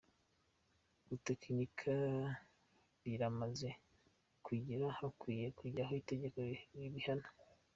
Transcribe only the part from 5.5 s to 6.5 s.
kujyaho itegeko